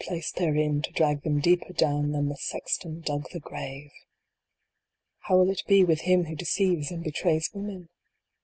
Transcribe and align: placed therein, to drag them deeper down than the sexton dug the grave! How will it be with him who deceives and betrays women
placed 0.07 0.37
therein, 0.37 0.81
to 0.81 0.89
drag 0.93 1.21
them 1.21 1.39
deeper 1.39 1.73
down 1.73 2.11
than 2.11 2.27
the 2.27 2.35
sexton 2.35 3.01
dug 3.01 3.29
the 3.31 3.39
grave! 3.39 3.91
How 5.19 5.37
will 5.37 5.51
it 5.51 5.61
be 5.67 5.83
with 5.83 6.01
him 6.01 6.23
who 6.25 6.33
deceives 6.35 6.89
and 6.89 7.03
betrays 7.03 7.51
women 7.53 7.87